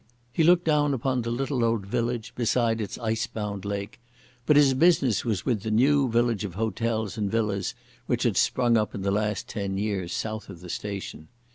[0.33, 3.99] He looked down upon the little old village beside its icebound lake,
[4.47, 7.75] but his business was with the new village of hotels and villas
[8.07, 11.27] which had sprung up in the last ten years south of the station.